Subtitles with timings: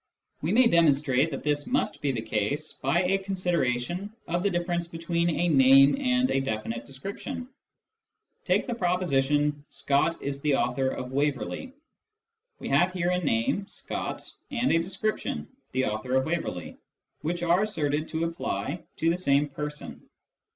[0.41, 4.87] We may demonstrate that this must be the case, by a 'consideration of the difference
[4.87, 7.47] between a name and a definite description.
[8.43, 11.73] Take the proposition," Scott is the author of Waverley."
[12.57, 16.77] We have here a name," Scott," and a description," the author of Waverley"
[17.21, 20.01] which are asserted to apply to the same person.